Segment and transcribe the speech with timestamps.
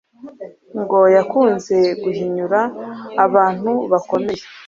[0.79, 2.59] ngo yakunze guhinyura
[3.25, 4.43] abantu bakomeye